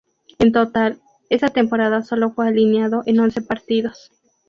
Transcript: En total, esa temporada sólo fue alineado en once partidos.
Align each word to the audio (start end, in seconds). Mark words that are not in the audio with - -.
En 0.39 0.51
total, 0.51 0.99
esa 1.29 1.49
temporada 1.49 2.01
sólo 2.01 2.31
fue 2.31 2.47
alineado 2.47 3.03
en 3.05 3.19
once 3.19 3.39
partidos. 3.43 4.09